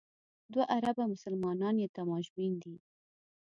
دوه 0.53 0.65
اربه 0.77 1.03
مسلمانان 1.13 1.75
یې 1.81 1.93
تماشبین 1.97 2.53
دي. 2.63 2.75